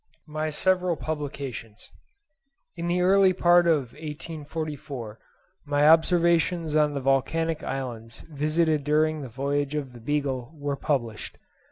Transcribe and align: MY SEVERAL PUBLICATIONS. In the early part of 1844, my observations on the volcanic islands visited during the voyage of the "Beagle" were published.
MY 0.25 0.49
SEVERAL 0.49 0.95
PUBLICATIONS. 0.95 1.91
In 2.75 2.87
the 2.87 3.01
early 3.01 3.33
part 3.33 3.67
of 3.67 3.93
1844, 3.93 5.19
my 5.65 5.87
observations 5.87 6.75
on 6.75 6.95
the 6.95 7.01
volcanic 7.01 7.61
islands 7.61 8.21
visited 8.21 8.83
during 8.83 9.21
the 9.21 9.29
voyage 9.29 9.75
of 9.75 9.93
the 9.93 9.99
"Beagle" 9.99 10.53
were 10.55 10.75
published. 10.75 11.37